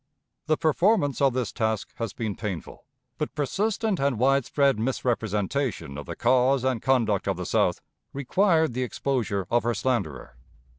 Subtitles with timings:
[0.47, 2.85] The performance of this task has been painful,
[3.19, 8.81] but persistent and widespread misrepresentation of the cause and conduct of the South required the
[8.81, 10.37] exposure of her slanderer.